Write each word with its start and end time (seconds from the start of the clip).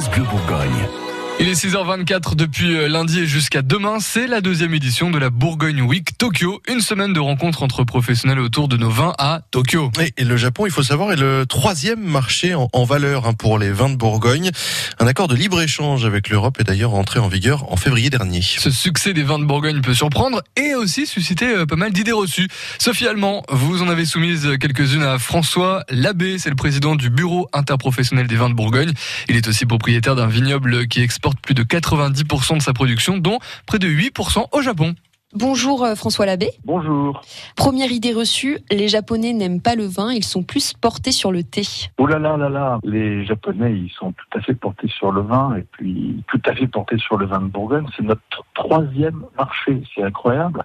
France 0.00 0.10
Bleu. 0.10 1.07
Il 1.40 1.46
est 1.46 1.52
6h24 1.52 2.34
depuis 2.34 2.74
euh, 2.74 2.88
lundi 2.88 3.20
et 3.20 3.26
jusqu'à 3.26 3.62
demain. 3.62 3.98
C'est 4.00 4.26
la 4.26 4.40
deuxième 4.40 4.74
édition 4.74 5.08
de 5.08 5.20
la 5.20 5.30
Bourgogne 5.30 5.82
Week 5.82 6.18
Tokyo. 6.18 6.60
Une 6.66 6.80
semaine 6.80 7.12
de 7.12 7.20
rencontres 7.20 7.62
entre 7.62 7.84
professionnels 7.84 8.40
autour 8.40 8.66
de 8.66 8.76
nos 8.76 8.90
vins 8.90 9.14
à 9.18 9.42
Tokyo. 9.52 9.92
Et 10.16 10.24
le 10.24 10.36
Japon, 10.36 10.66
il 10.66 10.72
faut 10.72 10.82
savoir, 10.82 11.12
est 11.12 11.16
le 11.16 11.46
troisième 11.46 12.02
marché 12.02 12.56
en, 12.56 12.84
valeur 12.84 13.28
hein, 13.28 13.34
pour 13.34 13.60
les 13.60 13.70
vins 13.70 13.88
de 13.88 13.94
Bourgogne. 13.94 14.50
Un 14.98 15.06
accord 15.06 15.28
de 15.28 15.36
libre-échange 15.36 16.04
avec 16.04 16.28
l'Europe 16.28 16.58
est 16.58 16.64
d'ailleurs 16.64 16.94
entré 16.94 17.20
en 17.20 17.28
vigueur 17.28 17.72
en 17.72 17.76
février 17.76 18.10
dernier. 18.10 18.42
Ce 18.42 18.72
succès 18.72 19.12
des 19.12 19.22
vins 19.22 19.38
de 19.38 19.44
Bourgogne 19.44 19.80
peut 19.80 19.94
surprendre 19.94 20.42
et 20.56 20.74
aussi 20.74 21.06
susciter 21.06 21.46
euh, 21.46 21.66
pas 21.66 21.76
mal 21.76 21.92
d'idées 21.92 22.10
reçues. 22.10 22.48
Sophie 22.80 23.06
Allemand, 23.06 23.44
vous 23.48 23.80
en 23.80 23.88
avez 23.88 24.06
soumise 24.06 24.56
quelques-unes 24.60 25.04
à 25.04 25.20
François 25.20 25.84
Labbé, 25.88 26.38
c'est 26.38 26.50
le 26.50 26.56
président 26.56 26.96
du 26.96 27.10
bureau 27.10 27.48
interprofessionnel 27.52 28.26
des 28.26 28.36
vins 28.36 28.50
de 28.50 28.54
Bourgogne. 28.54 28.90
Il 29.28 29.36
est 29.36 29.46
aussi 29.46 29.66
propriétaire 29.66 30.16
d'un 30.16 30.26
vignoble 30.26 30.88
qui 30.88 31.00
exporte 31.00 31.27
plus 31.36 31.54
de 31.54 31.62
90% 31.62 32.58
de 32.58 32.62
sa 32.62 32.72
production, 32.72 33.18
dont 33.18 33.38
près 33.66 33.78
de 33.78 33.88
8% 33.88 34.46
au 34.52 34.62
Japon. 34.62 34.94
Bonjour 35.34 35.84
euh, 35.84 35.94
François 35.94 36.24
Labbé. 36.24 36.48
Bonjour. 36.64 37.20
Première 37.54 37.92
idée 37.92 38.14
reçue, 38.14 38.60
les 38.70 38.88
Japonais 38.88 39.34
n'aiment 39.34 39.60
pas 39.60 39.74
le 39.74 39.84
vin, 39.84 40.10
ils 40.10 40.24
sont 40.24 40.42
plus 40.42 40.72
portés 40.72 41.12
sur 41.12 41.32
le 41.32 41.42
thé. 41.42 41.64
Oh 41.98 42.06
là 42.06 42.18
là 42.18 42.38
là 42.38 42.48
là, 42.48 42.78
les 42.82 43.26
Japonais, 43.26 43.74
ils 43.74 43.90
sont 43.90 44.12
tout 44.12 44.38
à 44.38 44.40
fait 44.40 44.54
portés 44.54 44.88
sur 44.88 45.12
le 45.12 45.20
vin 45.20 45.54
et 45.56 45.66
puis 45.70 46.24
tout 46.28 46.40
à 46.46 46.54
fait 46.54 46.66
portés 46.66 46.96
sur 46.96 47.18
le 47.18 47.26
vin 47.26 47.40
de 47.40 47.48
Bourgogne. 47.48 47.86
C'est 47.94 48.04
notre 48.04 48.22
troisième 48.54 49.22
marché, 49.36 49.82
c'est 49.94 50.02
incroyable. 50.02 50.64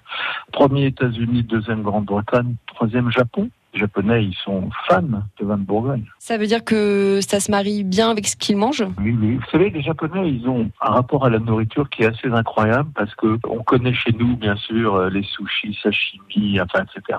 Premier 0.50 0.86
États-Unis, 0.86 1.42
deuxième 1.42 1.82
Grande-Bretagne, 1.82 2.54
troisième 2.66 3.10
Japon. 3.10 3.50
Les 3.74 3.80
Japonais, 3.80 4.24
ils 4.24 4.36
sont 4.44 4.70
fans 4.88 5.02
de 5.02 5.44
vin 5.44 5.58
de 5.58 5.64
Bourgogne. 5.64 6.04
Ça 6.18 6.38
veut 6.38 6.46
dire 6.46 6.64
que 6.64 7.18
ça 7.20 7.40
se 7.40 7.50
marie 7.50 7.82
bien 7.82 8.10
avec 8.10 8.28
ce 8.28 8.36
qu'ils 8.36 8.56
mangent? 8.56 8.86
Oui, 9.00 9.16
oui. 9.20 9.34
Vous 9.36 9.50
savez, 9.50 9.70
les 9.70 9.82
Japonais, 9.82 10.30
ils 10.30 10.48
ont 10.48 10.70
un 10.80 10.92
rapport 10.92 11.26
à 11.26 11.30
la 11.30 11.40
nourriture 11.40 11.90
qui 11.90 12.02
est 12.02 12.06
assez 12.06 12.28
incroyable 12.28 12.88
parce 12.94 13.12
que 13.16 13.36
on 13.48 13.64
connaît 13.64 13.92
chez 13.92 14.12
nous, 14.12 14.36
bien 14.36 14.54
sûr, 14.56 14.94
euh, 14.94 15.10
les 15.10 15.24
sushis, 15.24 15.76
sashimi, 15.82 16.60
enfin, 16.60 16.84
etc. 16.84 17.18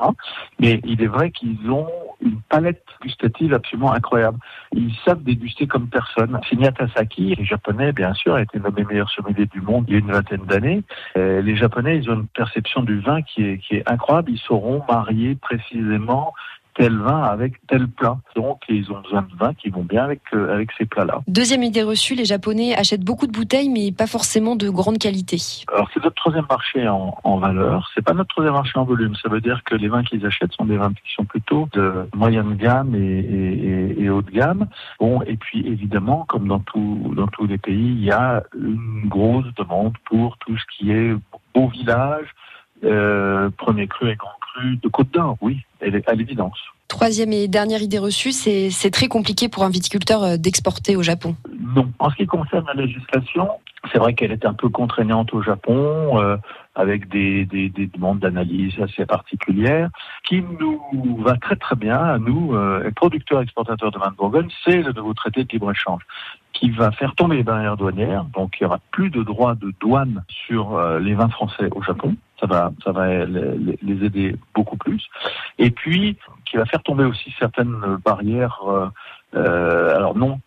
Mais 0.60 0.80
il 0.86 1.02
est 1.02 1.08
vrai 1.08 1.32
qu'ils 1.32 1.70
ont 1.70 1.88
une 2.22 2.40
palette 2.50 2.84
gustative 3.02 3.54
absolument 3.54 3.94
incroyable. 3.94 4.40
Ils 4.74 4.94
savent 5.06 5.24
déguster 5.24 5.68
comme 5.68 5.88
personne. 5.88 6.40
Shinya 6.48 6.72
Tasaki, 6.72 7.36
les 7.36 7.46
Japonais, 7.46 7.92
bien 7.92 8.14
sûr, 8.14 8.36
a 8.36 8.42
été 8.42 8.60
nommé 8.60 8.84
meilleur 8.84 9.10
sommelier 9.10 9.46
du 9.46 9.62
monde 9.62 9.86
il 9.88 9.94
y 9.94 9.96
a 9.96 10.00
une 10.00 10.12
vingtaine 10.12 10.46
d'années. 10.46 10.84
Euh, 11.18 11.42
les 11.42 11.56
Japonais, 11.56 11.98
ils 11.98 12.10
ont 12.10 12.16
une 12.16 12.28
perception 12.28 12.82
du 12.82 13.00
vin 13.00 13.22
qui 13.22 13.44
est, 13.44 13.58
qui 13.60 13.76
est 13.76 13.90
incroyable. 13.90 14.32
Ils 14.32 14.40
sauront 14.40 14.84
marier 14.88 15.36
précisément 15.36 16.34
tel 16.76 16.98
vin 16.98 17.24
avec 17.24 17.54
tel 17.68 17.88
plat. 17.88 18.18
Donc, 18.36 18.62
ils 18.70 18.92
ont 18.92 19.00
besoin 19.02 19.22
de 19.22 19.36
vins 19.38 19.54
qui 19.54 19.70
vont 19.70 19.84
bien 19.84 20.04
avec, 20.04 20.22
euh, 20.34 20.54
avec 20.54 20.70
ces 20.78 20.86
plats-là. 20.86 21.22
Deuxième 21.28 21.64
idée 21.64 21.84
reçue, 21.84 22.16
les 22.16 22.26
Japonais 22.26 22.76
achètent 22.76 23.04
beaucoup 23.04 23.28
de 23.28 23.32
bouteilles, 23.32 23.70
mais 23.70 23.92
pas 23.92 24.08
forcément 24.08 24.56
de 24.56 24.70
grande 24.70 24.98
qualité. 24.98 25.38
Alors, 25.74 25.90
c'est 25.94 26.04
notre 26.04 26.16
troisième 26.16 26.46
marché 26.50 26.88
en, 26.88 27.18
en 27.24 27.38
valeur. 27.38 27.90
C'est 27.96 28.04
pas 28.04 28.14
notre 28.14 28.30
troisième 28.30 28.54
marché 28.54 28.78
en 28.78 28.84
volume. 28.84 29.16
Ça 29.16 29.30
veut 29.30 29.42
dire 29.42 29.64
que 29.64 29.76
les 29.76 29.88
vins 29.88 30.04
qu'ils 30.04 30.26
achètent 30.26 30.54
sont 30.54 30.66
des 30.66 30.78
vins 30.78 30.94
qui 30.94 31.14
sont 31.16 31.26
plutôt 31.26 31.68
de 31.74 32.08
moyenne 32.14 32.56
gamme 32.56 32.94
et, 32.94 33.00
et, 33.00 34.04
et 34.04 34.10
haut 34.10 34.22
de 34.22 34.32
gamme. 34.32 34.68
Bon, 35.00 35.22
et 35.24 35.38
puis, 35.38 35.66
évidemment, 35.66 36.26
comme 36.28 36.48
dans, 36.48 36.60
tout, 36.60 37.14
dans 37.16 37.28
tous 37.28 37.48
les 37.48 37.58
pays, 37.58 37.94
il 37.98 38.04
y 38.04 38.12
a 38.12 38.44
une 38.54 39.08
grosse 39.08 39.52
demande 39.56 39.94
pour 40.06 40.38
tout 40.40 40.58
ce 40.58 40.64
qui 40.78 40.92
est 40.92 41.16
beau 41.54 41.68
village, 41.70 42.28
euh, 42.84 43.50
premier 43.58 43.88
cru 43.88 44.10
et 44.10 44.16
grand 44.16 44.35
de 44.64 44.88
Côte 44.88 45.12
d'Or, 45.12 45.38
oui, 45.42 45.62
à 45.82 46.14
l'évidence. 46.14 46.58
Troisième 46.88 47.34
et 47.34 47.48
dernière 47.48 47.82
idée 47.82 47.98
reçue, 47.98 48.32
c'est 48.32 48.92
très 48.92 49.08
compliqué 49.08 49.50
pour 49.50 49.64
un 49.64 49.70
viticulteur 49.70 50.24
euh, 50.24 50.38
d'exporter 50.38 50.96
au 50.96 51.02
Japon. 51.02 51.36
Non. 51.76 51.92
En 52.00 52.10
ce 52.10 52.16
qui 52.16 52.28
concerne 52.28 52.66
la 52.68 52.74
législation, 52.74 53.50
c'est 53.92 53.98
vrai 53.98 54.14
qu'elle 54.14 54.32
est 54.32 54.46
un 54.46 54.54
peu 54.54 54.70
contraignante 54.70 55.34
au 55.34 55.42
Japon, 55.42 56.20
euh, 56.22 56.38
avec 56.76 57.10
des, 57.10 57.46
des, 57.46 57.70
des 57.70 57.88
demandes 57.88 58.20
d'analyse 58.20 58.74
assez 58.80 59.06
particulières, 59.06 59.90
qui 60.28 60.44
nous 60.60 61.18
va 61.24 61.38
très 61.38 61.56
très 61.56 61.76
bien 61.76 61.98
à 61.98 62.20
nous, 62.20 62.54
euh, 62.54 62.90
producteurs 62.96 63.42
exportateurs 63.42 63.92
de 63.92 63.98
vin 63.98 64.12
de 64.12 64.16
Bourgogne, 64.16 64.50
c'est 64.64 64.82
le 64.82 64.94
nouveau 64.94 65.14
traité 65.14 65.44
de 65.44 65.50
libre-échange 65.52 66.04
qui 66.56 66.70
va 66.70 66.92
faire 66.92 67.14
tomber 67.16 67.38
les 67.38 67.44
barrières 67.44 67.78
douanières, 67.78 68.26
donc 68.34 68.56
il 68.60 68.64
y 68.64 68.66
aura 68.66 68.80
plus 68.92 69.10
de 69.10 69.22
droits 69.24 69.56
de 69.56 69.74
douane 69.80 70.24
sur 70.48 70.76
euh, 70.76 71.00
les 71.00 71.14
vins 71.14 71.30
français 71.30 71.68
au 71.72 71.82
Japon, 71.82 72.16
ça 72.40 72.48
va, 72.48 72.72
ça 72.84 72.92
va 72.92 73.26
les, 73.26 74.06
aider 74.06 74.36
beaucoup 74.54 74.78
plus, 74.78 75.08
et 75.58 75.72
puis 75.72 76.18
qui 76.46 76.58
va 76.58 76.66
faire 76.66 76.84
tomber 76.84 77.06
aussi 77.06 77.34
certaines 77.40 77.98
barrières, 78.04 78.60
euh, 78.68 78.88
euh 79.36 79.96
alors 79.96 80.16
non 80.16 80.40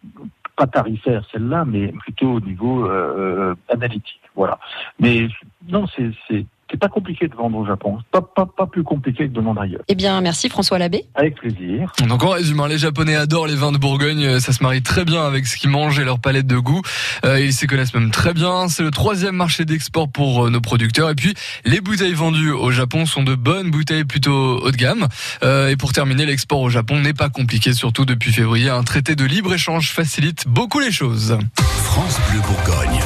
pas 0.57 0.67
tarifaire 0.67 1.23
celle-là, 1.31 1.65
mais 1.65 1.89
plutôt 1.89 2.33
au 2.33 2.41
niveau 2.41 2.85
euh, 2.85 3.53
euh 3.53 3.55
analytique. 3.73 4.21
Voilà. 4.35 4.59
Mais 4.99 5.29
non, 5.69 5.87
c'est 5.87 6.47
c'est 6.71 6.79
pas 6.79 6.89
compliqué 6.89 7.29
de 7.29 7.35
vendre 7.35 7.59
au 7.59 7.67
Japon. 7.67 7.99
Pas, 8.11 8.21
pas, 8.21 8.47
pas 8.47 8.67
plus 8.67 8.83
compliqué 8.83 9.29
que 9.29 9.33
de 9.33 9.41
vendre 9.41 9.61
ailleurs. 9.61 9.83
Eh 9.89 9.95
bien, 9.95 10.21
merci 10.21 10.49
François 10.49 10.79
Labbé. 10.79 11.05
Avec 11.15 11.37
plaisir. 11.37 11.93
Donc 12.07 12.23
en 12.23 12.31
résumé, 12.31 12.69
les 12.69 12.79
Japonais 12.79 13.17
adorent 13.17 13.47
les 13.47 13.55
vins 13.55 13.73
de 13.73 13.79
Bourgogne. 13.79 14.41
Ça 14.41 14.53
se 14.53 14.63
marie 14.63 14.83
très 14.83 15.05
bien 15.05 15.25
avec 15.25 15.47
ce 15.47 15.57
qu'ils 15.57 15.71
mangent 15.71 15.99
et 15.99 16.05
leur 16.05 16.19
palette 16.19 16.47
de 16.47 16.59
goût. 16.59 16.83
Euh, 17.25 17.41
ils 17.41 17.53
s'y 17.53 17.67
connaissent 17.67 17.95
même 17.95 18.11
très 18.11 18.35
bien. 18.35 18.69
C'est 18.69 18.83
le 18.83 18.91
troisième 18.91 19.37
marché 19.37 19.65
d'export 19.65 20.11
pour 20.11 20.47
euh, 20.47 20.51
nos 20.51 20.61
producteurs. 20.61 21.11
Et 21.11 21.15
puis, 21.15 21.35
les 21.65 21.81
bouteilles 21.81 22.15
vendues 22.15 22.53
au 22.53 22.71
Japon 22.71 23.07
sont 23.07 23.23
de 23.23 23.35
bonnes 23.35 23.71
bouteilles 23.71 24.05
plutôt 24.05 24.59
haut 24.59 24.71
de 24.71 24.77
gamme. 24.77 25.09
Euh, 25.43 25.69
et 25.69 25.77
pour 25.77 25.93
terminer, 25.93 26.27
l'export 26.27 26.61
au 26.61 26.71
Japon 26.71 27.01
n'est 27.01 27.15
pas 27.15 27.29
compliqué, 27.29 27.73
surtout 27.73 28.05
depuis 28.05 28.33
février. 28.33 28.69
Un 28.69 28.83
traité 28.83 29.15
de 29.15 29.25
libre-échange 29.25 29.93
facilite 29.93 30.47
beaucoup 30.49 30.81
les 30.81 30.93
choses. 30.93 31.39
France 31.57 32.21
Bleu 32.31 32.41
Bourgogne. 32.41 33.01